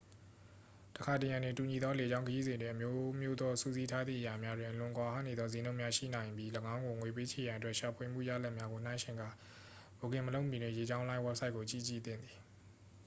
[0.95, 9.29] တစ်ခါတစ်ရံတွင် တူညီသောလေကြောင်းခရီးစဉ်တွင် အမျိုးမျိုးသောစုစည်းထားသည့်အရာများတွင် အလွန်ကွာဟနေသောစျေးနှုန်းများရှိနိုင်ပြီး ၎င်းကိုငွေပေးချေရန်အတွက် ရှာဖွေမှုရလဒ်များကိုနှိုင်းယှဉ်ကာ
[9.99, 12.41] ဘွတ်ကင်မလုပ်မီတွင် လေကြောင်းလိုင်းဝဘ်ဆိုက်ကိုကြည့်ကြည့်သင့်ပါသည်